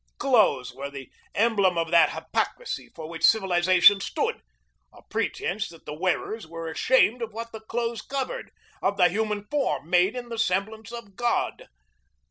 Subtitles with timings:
[0.17, 4.41] Clothes were the emblems of that hypocrisy for which civilization stood
[4.91, 8.49] a pretense that the wearers were ashamed of what the clothes covered,
[8.81, 11.67] of the human form made in the semblance of God.